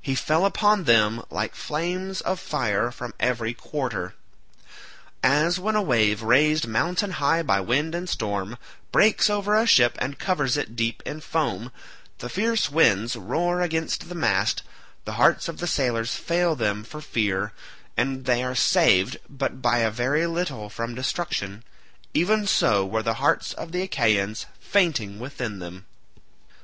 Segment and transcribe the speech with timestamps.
[0.00, 4.14] He fell upon them like flames of fire from every quarter.
[5.24, 8.58] As when a wave, raised mountain high by wind and storm,
[8.92, 11.72] breaks over a ship and covers it deep in foam,
[12.18, 14.62] the fierce winds roar against the mast,
[15.04, 17.52] the hearts of the sailors fail them for fear,
[17.96, 23.52] and they are saved but by a very little from destruction—even so were the hearts
[23.54, 25.86] of the Achaeans fainting within them.